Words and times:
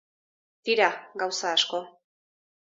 Tira, 0.69 0.87
gauza 1.23 1.51
asko. 1.59 1.83